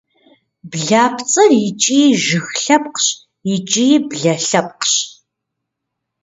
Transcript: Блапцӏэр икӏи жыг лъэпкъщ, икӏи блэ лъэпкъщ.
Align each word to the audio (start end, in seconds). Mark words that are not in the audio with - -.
Блапцӏэр 0.69 1.51
икӏи 1.67 2.01
жыг 2.23 2.47
лъэпкъщ, 2.63 3.07
икӏи 3.53 3.89
блэ 4.07 4.35
лъэпкъщ. 4.47 4.93